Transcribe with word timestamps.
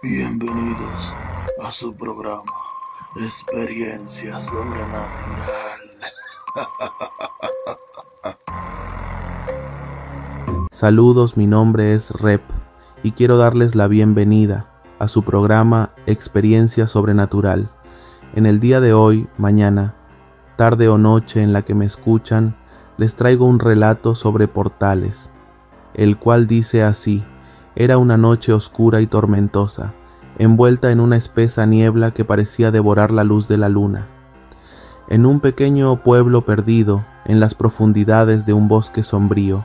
Bienvenidos 0.00 1.12
a 1.60 1.72
su 1.72 1.92
programa 1.96 2.52
Experiencia 3.16 4.38
Sobrenatural. 4.38 5.10
Saludos, 10.70 11.36
mi 11.36 11.48
nombre 11.48 11.94
es 11.94 12.12
Rep 12.12 12.42
y 13.02 13.10
quiero 13.10 13.38
darles 13.38 13.74
la 13.74 13.88
bienvenida 13.88 14.70
a 15.00 15.08
su 15.08 15.24
programa 15.24 15.90
Experiencia 16.06 16.86
Sobrenatural. 16.86 17.68
En 18.36 18.46
el 18.46 18.60
día 18.60 18.78
de 18.78 18.92
hoy, 18.92 19.28
mañana, 19.36 19.96
tarde 20.56 20.88
o 20.88 20.96
noche 20.96 21.42
en 21.42 21.52
la 21.52 21.62
que 21.62 21.74
me 21.74 21.86
escuchan, 21.86 22.56
les 22.98 23.16
traigo 23.16 23.46
un 23.46 23.58
relato 23.58 24.14
sobre 24.14 24.46
portales, 24.46 25.28
el 25.94 26.18
cual 26.18 26.46
dice 26.46 26.84
así, 26.84 27.24
era 27.80 27.96
una 27.96 28.16
noche 28.16 28.52
oscura 28.52 29.00
y 29.00 29.06
tormentosa, 29.06 29.94
envuelta 30.36 30.90
en 30.90 30.98
una 30.98 31.16
espesa 31.16 31.64
niebla 31.64 32.10
que 32.10 32.24
parecía 32.24 32.72
devorar 32.72 33.12
la 33.12 33.22
luz 33.22 33.46
de 33.46 33.56
la 33.56 33.68
luna. 33.68 34.08
En 35.08 35.24
un 35.24 35.38
pequeño 35.38 36.02
pueblo 36.02 36.40
perdido, 36.40 37.04
en 37.24 37.38
las 37.38 37.54
profundidades 37.54 38.44
de 38.44 38.52
un 38.52 38.66
bosque 38.66 39.04
sombrío, 39.04 39.64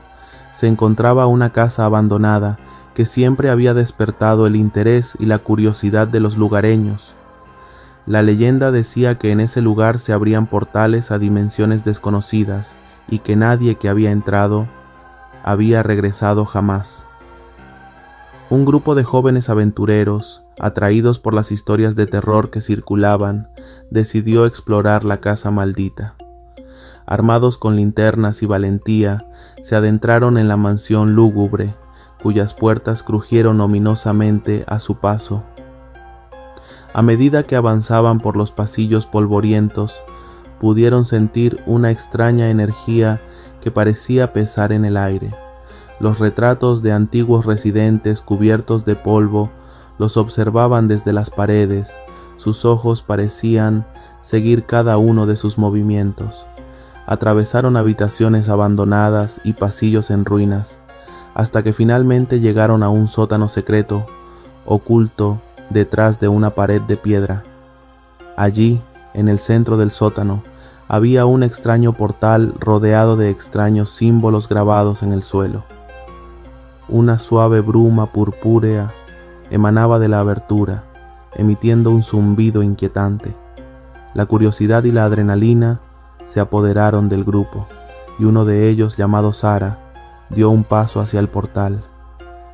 se 0.54 0.68
encontraba 0.68 1.26
una 1.26 1.50
casa 1.50 1.86
abandonada 1.86 2.56
que 2.94 3.04
siempre 3.04 3.50
había 3.50 3.74
despertado 3.74 4.46
el 4.46 4.54
interés 4.54 5.16
y 5.18 5.26
la 5.26 5.38
curiosidad 5.38 6.06
de 6.06 6.20
los 6.20 6.36
lugareños. 6.36 7.16
La 8.06 8.22
leyenda 8.22 8.70
decía 8.70 9.18
que 9.18 9.32
en 9.32 9.40
ese 9.40 9.60
lugar 9.60 9.98
se 9.98 10.12
abrían 10.12 10.46
portales 10.46 11.10
a 11.10 11.18
dimensiones 11.18 11.82
desconocidas 11.82 12.70
y 13.08 13.18
que 13.18 13.34
nadie 13.34 13.74
que 13.74 13.88
había 13.88 14.12
entrado 14.12 14.68
había 15.42 15.82
regresado 15.82 16.44
jamás. 16.44 17.03
Un 18.54 18.64
grupo 18.64 18.94
de 18.94 19.02
jóvenes 19.02 19.48
aventureros, 19.48 20.44
atraídos 20.60 21.18
por 21.18 21.34
las 21.34 21.50
historias 21.50 21.96
de 21.96 22.06
terror 22.06 22.50
que 22.50 22.60
circulaban, 22.60 23.48
decidió 23.90 24.46
explorar 24.46 25.02
la 25.02 25.20
casa 25.20 25.50
maldita. 25.50 26.14
Armados 27.04 27.58
con 27.58 27.74
linternas 27.74 28.44
y 28.44 28.46
valentía, 28.46 29.26
se 29.64 29.74
adentraron 29.74 30.38
en 30.38 30.46
la 30.46 30.56
mansión 30.56 31.16
lúgubre, 31.16 31.74
cuyas 32.22 32.54
puertas 32.54 33.02
crujieron 33.02 33.60
ominosamente 33.60 34.62
a 34.68 34.78
su 34.78 35.00
paso. 35.00 35.42
A 36.92 37.02
medida 37.02 37.42
que 37.42 37.56
avanzaban 37.56 38.18
por 38.18 38.36
los 38.36 38.52
pasillos 38.52 39.04
polvorientos, 39.04 40.00
pudieron 40.60 41.06
sentir 41.06 41.60
una 41.66 41.90
extraña 41.90 42.50
energía 42.50 43.20
que 43.60 43.72
parecía 43.72 44.32
pesar 44.32 44.70
en 44.70 44.84
el 44.84 44.96
aire. 44.96 45.30
Los 46.00 46.18
retratos 46.18 46.82
de 46.82 46.92
antiguos 46.92 47.46
residentes 47.46 48.20
cubiertos 48.20 48.84
de 48.84 48.96
polvo 48.96 49.50
los 49.98 50.16
observaban 50.16 50.88
desde 50.88 51.12
las 51.12 51.30
paredes, 51.30 51.88
sus 52.36 52.64
ojos 52.64 53.02
parecían 53.02 53.86
seguir 54.22 54.64
cada 54.64 54.98
uno 54.98 55.26
de 55.26 55.36
sus 55.36 55.56
movimientos. 55.56 56.44
Atravesaron 57.06 57.76
habitaciones 57.76 58.48
abandonadas 58.48 59.40
y 59.44 59.52
pasillos 59.52 60.10
en 60.10 60.24
ruinas, 60.24 60.76
hasta 61.34 61.62
que 61.62 61.72
finalmente 61.72 62.40
llegaron 62.40 62.82
a 62.82 62.88
un 62.88 63.08
sótano 63.08 63.48
secreto, 63.48 64.06
oculto 64.66 65.38
detrás 65.70 66.18
de 66.20 66.28
una 66.28 66.50
pared 66.50 66.80
de 66.82 66.96
piedra. 66.96 67.42
Allí, 68.36 68.80
en 69.12 69.28
el 69.28 69.38
centro 69.38 69.76
del 69.76 69.90
sótano, 69.90 70.42
había 70.88 71.24
un 71.24 71.42
extraño 71.42 71.92
portal 71.92 72.54
rodeado 72.58 73.16
de 73.16 73.30
extraños 73.30 73.90
símbolos 73.90 74.48
grabados 74.48 75.02
en 75.02 75.12
el 75.12 75.22
suelo. 75.22 75.62
Una 76.88 77.18
suave 77.18 77.62
bruma 77.62 78.06
purpúrea 78.12 78.90
emanaba 79.50 79.98
de 79.98 80.08
la 80.08 80.20
abertura, 80.20 80.84
emitiendo 81.34 81.90
un 81.90 82.02
zumbido 82.02 82.62
inquietante. 82.62 83.34
La 84.12 84.26
curiosidad 84.26 84.84
y 84.84 84.92
la 84.92 85.04
adrenalina 85.04 85.80
se 86.26 86.40
apoderaron 86.40 87.08
del 87.08 87.24
grupo, 87.24 87.66
y 88.18 88.24
uno 88.24 88.44
de 88.44 88.68
ellos, 88.68 88.98
llamado 88.98 89.32
Sara, 89.32 89.78
dio 90.28 90.50
un 90.50 90.62
paso 90.62 91.00
hacia 91.00 91.20
el 91.20 91.28
portal. 91.28 91.82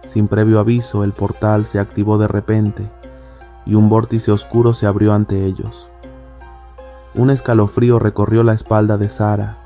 Sin 0.07 0.29
previo 0.29 0.61
aviso, 0.61 1.03
el 1.03 1.13
portal 1.13 1.67
se 1.67 1.81
activó 1.81 2.17
de 2.17 2.29
repente, 2.29 2.89
y 3.67 3.75
un 3.75 3.89
vórtice 3.89 4.31
oscuro 4.31 4.75
se 4.75 4.87
abrió 4.87 5.13
ante 5.13 5.45
ellos. 5.45 5.89
Un 7.17 7.31
escalofrío 7.31 7.99
recorrió 7.99 8.45
la 8.45 8.53
espalda 8.53 8.97
de 8.97 9.09
Sara, 9.09 9.59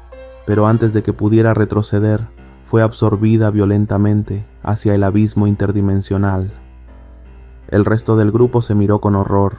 pero 0.46 0.66
antes 0.66 0.94
de 0.94 1.02
que 1.02 1.12
pudiera 1.12 1.52
retroceder, 1.52 2.26
fue 2.66 2.82
absorbida 2.82 3.50
violentamente 3.50 4.46
hacia 4.62 4.94
el 4.94 5.04
abismo 5.04 5.46
interdimensional. 5.46 6.52
El 7.68 7.84
resto 7.84 8.16
del 8.16 8.32
grupo 8.32 8.62
se 8.62 8.74
miró 8.74 9.00
con 9.00 9.14
horror, 9.14 9.56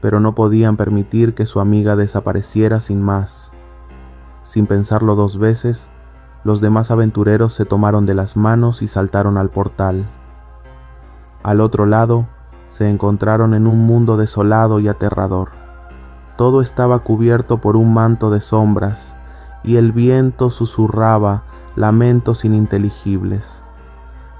pero 0.00 0.20
no 0.20 0.34
podían 0.34 0.76
permitir 0.76 1.34
que 1.34 1.46
su 1.46 1.60
amiga 1.60 1.96
desapareciera 1.96 2.80
sin 2.80 3.02
más. 3.02 3.52
Sin 4.42 4.66
pensarlo 4.66 5.16
dos 5.16 5.38
veces, 5.38 5.88
los 6.44 6.60
demás 6.60 6.90
aventureros 6.90 7.54
se 7.54 7.64
tomaron 7.64 8.06
de 8.06 8.14
las 8.14 8.36
manos 8.36 8.82
y 8.82 8.88
saltaron 8.88 9.36
al 9.36 9.50
portal. 9.50 10.06
Al 11.42 11.60
otro 11.60 11.86
lado, 11.86 12.26
se 12.70 12.88
encontraron 12.88 13.54
en 13.54 13.66
un 13.66 13.80
mundo 13.86 14.16
desolado 14.16 14.80
y 14.80 14.88
aterrador. 14.88 15.50
Todo 16.36 16.60
estaba 16.60 17.00
cubierto 17.00 17.58
por 17.58 17.76
un 17.76 17.94
manto 17.94 18.30
de 18.30 18.40
sombras, 18.40 19.14
y 19.64 19.76
el 19.76 19.92
viento 19.92 20.50
susurraba 20.50 21.42
lamentos 21.76 22.44
ininteligibles. 22.44 23.62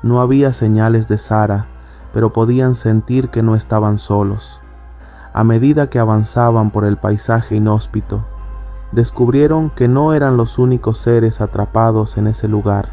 No 0.02 0.20
había 0.20 0.52
señales 0.52 1.06
de 1.06 1.18
Sara, 1.18 1.66
pero 2.12 2.32
podían 2.32 2.74
sentir 2.74 3.28
que 3.28 3.42
no 3.42 3.54
estaban 3.54 3.98
solos. 3.98 4.60
A 5.34 5.44
medida 5.44 5.90
que 5.90 5.98
avanzaban 5.98 6.70
por 6.70 6.86
el 6.86 6.96
paisaje 6.96 7.56
inhóspito, 7.56 8.24
descubrieron 8.92 9.68
que 9.68 9.86
no 9.86 10.14
eran 10.14 10.38
los 10.38 10.58
únicos 10.58 10.98
seres 10.98 11.42
atrapados 11.42 12.16
en 12.16 12.26
ese 12.26 12.48
lugar. 12.48 12.88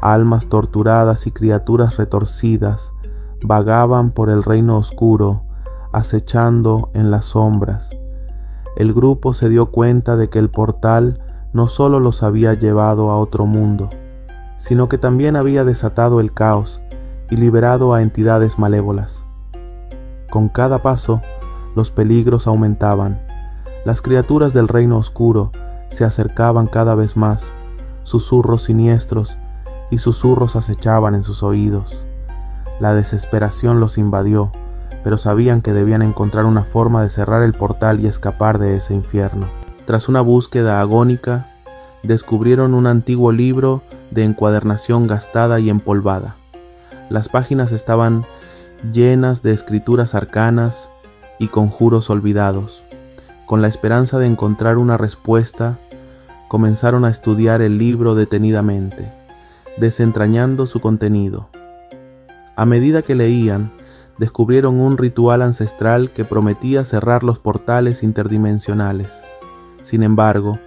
Almas 0.00 0.48
torturadas 0.48 1.26
y 1.28 1.30
criaturas 1.30 1.96
retorcidas 1.96 2.92
vagaban 3.42 4.10
por 4.10 4.30
el 4.30 4.42
reino 4.42 4.76
oscuro, 4.76 5.42
acechando 5.92 6.90
en 6.94 7.12
las 7.12 7.26
sombras. 7.26 7.90
El 8.76 8.92
grupo 8.92 9.34
se 9.34 9.48
dio 9.48 9.66
cuenta 9.66 10.16
de 10.16 10.28
que 10.30 10.38
el 10.38 10.50
portal 10.50 11.20
no 11.52 11.66
solo 11.66 12.00
los 12.00 12.22
había 12.22 12.54
llevado 12.54 13.10
a 13.10 13.18
otro 13.18 13.46
mundo, 13.46 13.90
sino 14.58 14.88
que 14.88 14.98
también 14.98 15.36
había 15.36 15.64
desatado 15.64 16.20
el 16.20 16.32
caos 16.32 16.80
y 17.30 17.36
liberado 17.36 17.94
a 17.94 18.02
entidades 18.02 18.58
malévolas. 18.58 19.24
Con 20.30 20.48
cada 20.48 20.82
paso, 20.82 21.22
los 21.74 21.90
peligros 21.90 22.46
aumentaban. 22.46 23.20
Las 23.84 24.02
criaturas 24.02 24.52
del 24.52 24.68
reino 24.68 24.98
oscuro 24.98 25.52
se 25.90 26.04
acercaban 26.04 26.66
cada 26.66 26.94
vez 26.94 27.16
más, 27.16 27.50
susurros 28.02 28.64
siniestros 28.64 29.38
y 29.90 29.98
susurros 29.98 30.56
acechaban 30.56 31.14
en 31.14 31.24
sus 31.24 31.42
oídos. 31.42 32.04
La 32.80 32.94
desesperación 32.94 33.80
los 33.80 33.98
invadió, 33.98 34.50
pero 35.02 35.18
sabían 35.18 35.62
que 35.62 35.72
debían 35.72 36.02
encontrar 36.02 36.44
una 36.44 36.64
forma 36.64 37.02
de 37.02 37.10
cerrar 37.10 37.42
el 37.42 37.52
portal 37.52 38.00
y 38.00 38.06
escapar 38.06 38.58
de 38.58 38.76
ese 38.76 38.94
infierno. 38.94 39.46
Tras 39.88 40.06
una 40.06 40.20
búsqueda 40.20 40.82
agónica, 40.82 41.46
descubrieron 42.02 42.74
un 42.74 42.86
antiguo 42.86 43.32
libro 43.32 43.82
de 44.10 44.22
encuadernación 44.22 45.06
gastada 45.06 45.60
y 45.60 45.70
empolvada. 45.70 46.36
Las 47.08 47.30
páginas 47.30 47.72
estaban 47.72 48.26
llenas 48.92 49.42
de 49.42 49.52
escrituras 49.52 50.14
arcanas 50.14 50.90
y 51.38 51.48
conjuros 51.48 52.10
olvidados. 52.10 52.82
Con 53.46 53.62
la 53.62 53.68
esperanza 53.68 54.18
de 54.18 54.26
encontrar 54.26 54.76
una 54.76 54.98
respuesta, 54.98 55.78
comenzaron 56.48 57.06
a 57.06 57.10
estudiar 57.10 57.62
el 57.62 57.78
libro 57.78 58.14
detenidamente, 58.14 59.10
desentrañando 59.78 60.66
su 60.66 60.80
contenido. 60.80 61.48
A 62.56 62.66
medida 62.66 63.00
que 63.00 63.14
leían, 63.14 63.72
descubrieron 64.18 64.80
un 64.80 64.98
ritual 64.98 65.40
ancestral 65.40 66.10
que 66.10 66.26
prometía 66.26 66.84
cerrar 66.84 67.24
los 67.24 67.38
portales 67.38 68.02
interdimensionales. 68.02 69.08
Sin 69.88 70.02
embargo, 70.02 70.58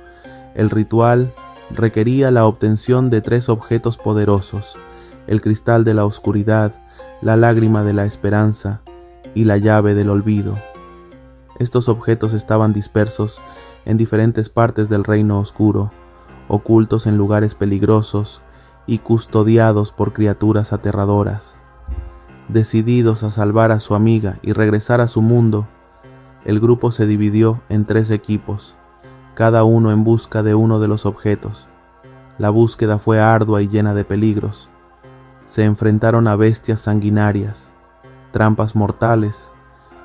el 0.55 0.71
ritual 0.71 1.31
requería 1.69 2.31
la 2.31 2.47
obtención 2.47 3.11
de 3.11 3.21
tres 3.21 3.49
objetos 3.49 3.97
poderosos, 3.97 4.75
el 5.27 5.41
cristal 5.41 5.83
de 5.83 5.93
la 5.93 6.05
oscuridad, 6.05 6.73
la 7.21 7.37
lágrima 7.37 7.83
de 7.83 7.93
la 7.93 8.05
esperanza 8.05 8.81
y 9.35 9.43
la 9.43 9.57
llave 9.57 9.93
del 9.93 10.09
olvido. 10.09 10.55
Estos 11.59 11.87
objetos 11.87 12.33
estaban 12.33 12.73
dispersos 12.73 13.39
en 13.85 13.95
diferentes 13.95 14.49
partes 14.49 14.89
del 14.89 15.03
reino 15.03 15.39
oscuro, 15.39 15.91
ocultos 16.47 17.05
en 17.05 17.15
lugares 17.15 17.53
peligrosos 17.53 18.41
y 18.87 18.97
custodiados 18.97 19.91
por 19.91 20.13
criaturas 20.13 20.73
aterradoras. 20.73 21.57
Decididos 22.47 23.21
a 23.21 23.29
salvar 23.29 23.71
a 23.71 23.81
su 23.81 23.93
amiga 23.93 24.39
y 24.41 24.53
regresar 24.53 24.99
a 24.99 25.07
su 25.07 25.21
mundo, 25.21 25.67
el 26.43 26.59
grupo 26.59 26.91
se 26.91 27.05
dividió 27.05 27.61
en 27.69 27.85
tres 27.85 28.09
equipos, 28.09 28.75
cada 29.35 29.63
uno 29.63 29.91
en 29.91 30.03
busca 30.03 30.43
de 30.43 30.55
uno 30.55 30.79
de 30.79 30.87
los 30.87 31.05
objetos. 31.05 31.67
La 32.37 32.49
búsqueda 32.49 32.99
fue 32.99 33.19
ardua 33.19 33.61
y 33.61 33.67
llena 33.67 33.93
de 33.93 34.05
peligros 34.05 34.69
se 35.51 35.65
enfrentaron 35.65 36.29
a 36.29 36.37
bestias 36.37 36.79
sanguinarias, 36.79 37.69
trampas 38.31 38.73
mortales 38.73 39.51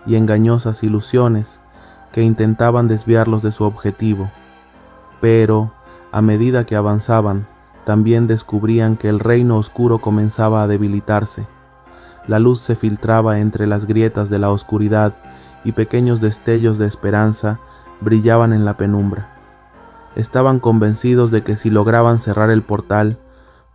y 0.04 0.16
engañosas 0.16 0.82
ilusiones 0.82 1.60
que 2.10 2.22
intentaban 2.22 2.88
desviarlos 2.88 3.42
de 3.42 3.52
su 3.52 3.62
objetivo. 3.62 4.28
Pero, 5.20 5.70
a 6.10 6.20
medida 6.20 6.66
que 6.66 6.74
avanzaban, 6.74 7.46
también 7.84 8.26
descubrían 8.26 8.96
que 8.96 9.08
el 9.08 9.20
reino 9.20 9.56
oscuro 9.56 10.00
comenzaba 10.00 10.64
a 10.64 10.66
debilitarse. 10.66 11.46
La 12.26 12.40
luz 12.40 12.58
se 12.58 12.74
filtraba 12.74 13.38
entre 13.38 13.68
las 13.68 13.86
grietas 13.86 14.28
de 14.28 14.40
la 14.40 14.50
oscuridad 14.50 15.14
y 15.62 15.70
pequeños 15.70 16.20
destellos 16.20 16.76
de 16.76 16.88
esperanza 16.88 17.60
brillaban 18.00 18.52
en 18.52 18.64
la 18.64 18.76
penumbra. 18.76 19.28
Estaban 20.14 20.60
convencidos 20.60 21.30
de 21.30 21.42
que 21.42 21.56
si 21.56 21.70
lograban 21.70 22.20
cerrar 22.20 22.50
el 22.50 22.62
portal, 22.62 23.18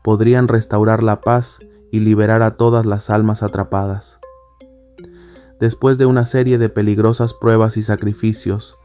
podrían 0.02 0.48
restaurar 0.48 1.04
la 1.04 1.22
paz 1.22 1.60
y 1.92 2.00
liberar 2.00 2.42
a 2.42 2.52
todas 2.52 2.86
las 2.86 3.10
almas 3.10 3.44
atrapadas. 3.44 4.20
Después 5.60 6.00
de 6.00 6.08
una 6.08 6.26
serie 6.26 6.58
de 6.58 6.70
peligrosas 6.70 7.34
pruebas 7.36 7.78
y 7.78 7.84
sacrificios, 7.84 8.78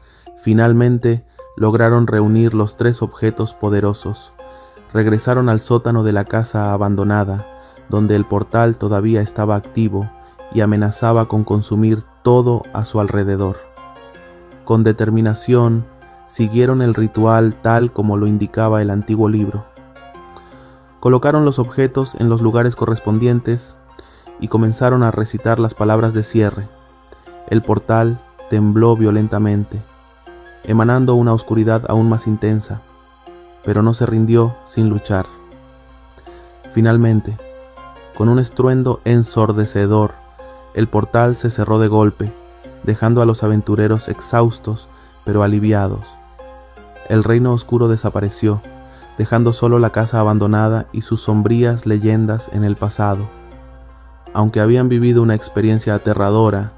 finalmente 0.43 1.25
lograron 1.55 2.05
reunir 2.05 2.53
los 2.53 2.77
tres 2.77 3.01
objetos 3.01 3.55
poderosos. 3.55 4.31
Regresaron 4.93 5.49
al 5.49 5.59
sótano 5.59 6.03
de 6.03 6.13
la 6.13 6.23
casa 6.23 6.73
abandonada, 6.73 7.47
donde 7.89 8.15
el 8.15 8.25
portal 8.25 8.77
todavía 8.77 9.21
estaba 9.21 9.55
activo 9.55 10.09
y 10.53 10.61
amenazaba 10.61 11.27
con 11.27 11.43
consumir 11.43 12.03
todo 12.23 12.61
a 12.73 12.85
su 12.85 12.99
alrededor. 12.99 13.66
Con 14.67 14.83
determinación, 14.83 15.85
siguieron 16.27 16.81
el 16.81 16.93
ritual 16.93 17.55
tal 17.61 17.93
como 17.93 18.17
lo 18.17 18.27
indicaba 18.27 18.81
el 18.81 18.89
antiguo 18.89 19.29
libro. 19.29 19.63
Colocaron 20.99 21.45
los 21.45 21.57
objetos 21.57 22.15
en 22.19 22.27
los 22.27 22.41
lugares 22.41 22.75
correspondientes 22.75 23.77
y 24.41 24.49
comenzaron 24.49 25.03
a 25.03 25.11
recitar 25.11 25.57
las 25.57 25.73
palabras 25.73 26.13
de 26.13 26.23
cierre. 26.23 26.67
El 27.47 27.61
portal 27.61 28.19
tembló 28.49 28.97
violentamente, 28.97 29.79
emanando 30.65 31.15
una 31.15 31.31
oscuridad 31.31 31.83
aún 31.87 32.09
más 32.09 32.27
intensa, 32.27 32.81
pero 33.63 33.81
no 33.83 33.93
se 33.93 34.05
rindió 34.05 34.53
sin 34.67 34.89
luchar. 34.89 35.27
Finalmente, 36.73 37.37
con 38.17 38.27
un 38.27 38.37
estruendo 38.37 38.99
ensordecedor, 39.05 40.11
el 40.73 40.89
portal 40.89 41.37
se 41.37 41.51
cerró 41.51 41.79
de 41.79 41.87
golpe, 41.87 42.33
dejando 42.87 43.21
a 43.21 43.25
los 43.25 43.43
aventureros 43.43 44.07
exhaustos 44.07 44.87
pero 45.25 45.43
aliviados. 45.43 46.05
El 47.09 47.23
reino 47.23 47.53
oscuro 47.53 47.89
desapareció, 47.89 48.61
dejando 49.17 49.51
solo 49.51 49.77
la 49.77 49.91
casa 49.91 50.21
abandonada 50.21 50.87
y 50.93 51.01
sus 51.01 51.21
sombrías 51.21 51.85
leyendas 51.85 52.49
en 52.53 52.63
el 52.63 52.77
pasado. 52.77 53.27
Aunque 54.33 54.61
habían 54.61 54.87
vivido 54.87 55.21
una 55.21 55.35
experiencia 55.35 55.95
aterradora, 55.95 56.71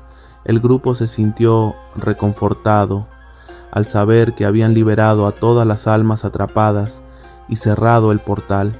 el 0.46 0.60
grupo 0.60 0.96
se 0.96 1.08
sintió 1.08 1.76
reconfortado 1.96 3.06
al 3.72 3.86
saber 3.86 4.34
que 4.34 4.46
habían 4.46 4.74
liberado 4.74 5.28
a 5.28 5.34
todas 5.34 5.68
las 5.68 5.86
almas 5.86 6.26
atrapadas 6.26 7.02
y 7.48 7.58
cerrado 7.58 8.12
el 8.12 8.20
portal. 8.20 8.80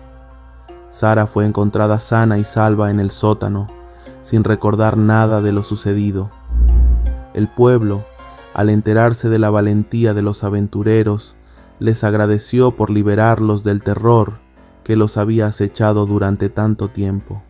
Sara 0.90 1.28
fue 1.28 1.46
encontrada 1.46 2.00
sana 2.00 2.40
y 2.40 2.44
salva 2.44 2.90
en 2.90 3.00
el 3.00 3.12
sótano, 3.12 3.68
sin 4.24 4.44
recordar 4.44 4.98
nada 4.98 5.44
de 5.44 5.52
lo 5.52 5.62
sucedido. 5.62 6.39
El 7.34 7.48
pueblo, 7.48 8.04
al 8.54 8.70
enterarse 8.70 9.30
de 9.30 9.40
la 9.40 9.50
valentía 9.50 10.14
de 10.14 10.22
los 10.22 10.44
aventureros, 10.44 11.36
les 11.80 12.04
agradeció 12.04 12.72
por 12.72 12.90
liberarlos 12.90 13.64
del 13.64 13.84
terror 13.84 14.40
que 14.84 14.96
los 14.96 15.18
había 15.18 15.46
acechado 15.46 16.06
durante 16.06 16.50
tanto 16.50 16.90
tiempo. 16.90 17.44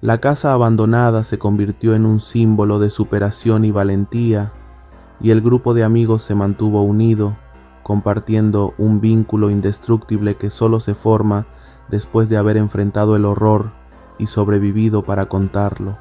La 0.00 0.18
casa 0.18 0.52
abandonada 0.52 1.24
se 1.24 1.38
convirtió 1.38 1.94
en 1.94 2.06
un 2.06 2.20
símbolo 2.20 2.78
de 2.78 2.90
superación 2.90 3.64
y 3.64 3.70
valentía, 3.70 4.52
y 5.20 5.30
el 5.30 5.40
grupo 5.40 5.74
de 5.74 5.84
amigos 5.84 6.22
se 6.22 6.34
mantuvo 6.34 6.82
unido, 6.82 7.36
compartiendo 7.82 8.74
un 8.78 9.00
vínculo 9.00 9.50
indestructible 9.50 10.36
que 10.36 10.50
solo 10.50 10.80
se 10.80 10.94
forma 10.94 11.46
después 11.88 12.28
de 12.28 12.36
haber 12.36 12.56
enfrentado 12.56 13.16
el 13.16 13.24
horror 13.24 13.72
y 14.18 14.26
sobrevivido 14.26 15.04
para 15.04 15.26
contarlo. 15.26 15.98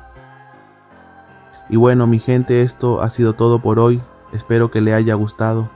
Y 1.74 1.76
bueno, 1.76 2.06
mi 2.06 2.20
gente, 2.20 2.62
esto 2.62 3.02
ha 3.02 3.10
sido 3.10 3.34
todo 3.34 3.60
por 3.60 3.80
hoy. 3.80 4.00
Espero 4.32 4.70
que 4.70 4.80
le 4.80 4.94
haya 4.94 5.16
gustado. 5.16 5.72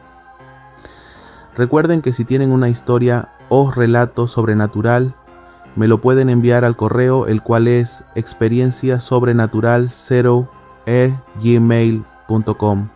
Recuerden 1.56 2.04
que 2.04 2.14
si 2.14 2.24
tienen 2.24 2.52
una 2.52 2.70
historia 2.70 3.30
o 3.50 3.72
relato 3.72 4.28
sobrenatural, 4.28 5.16
me 5.76 5.88
lo 5.88 6.00
pueden 6.00 6.30
enviar 6.30 6.66
al 6.66 6.76
correo, 6.76 7.26
el 7.26 7.42
cual 7.42 7.68
es 7.68 8.04
experiencia 8.14 9.00
sobrenatural 9.00 9.90
0 9.92 10.48
gmail.com 11.42 12.90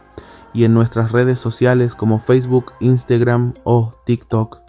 y 0.53 0.65
en 0.65 0.73
nuestras 0.75 1.11
redes 1.11 1.39
sociales 1.39 1.95
como 1.95 2.19
Facebook, 2.19 2.73
Instagram 2.81 3.55
o 3.63 3.93
TikTok. 4.05 4.59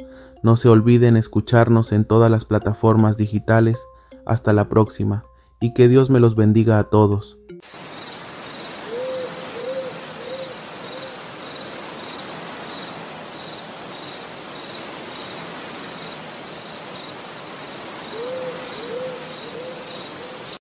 No 0.42 0.56
se 0.56 0.70
olviden 0.70 1.18
escucharnos 1.18 1.92
en 1.92 2.06
todas 2.06 2.30
las 2.30 2.46
plataformas 2.46 3.18
digitales. 3.18 3.78
Hasta 4.24 4.54
la 4.54 4.70
próxima 4.70 5.22
y 5.62 5.74
que 5.74 5.88
Dios 5.88 6.10
me 6.10 6.18
los 6.18 6.34
bendiga 6.34 6.78
a 6.78 6.84
todos. 6.84 7.38